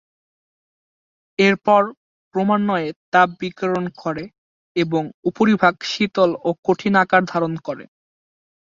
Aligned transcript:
এরপর 1.39 1.81
ক্রমান্বয়ে 2.35 2.89
তাপ 3.13 3.29
বিকিরণ 3.39 3.85
করে 4.01 4.23
এবং 4.75 5.03
উপরিভাগ 5.29 5.73
শীতল 5.91 6.29
ও 6.43 6.49
কঠিন 6.65 6.93
আকার 7.03 7.21
ধারণ 7.31 7.53
করে। 7.67 7.85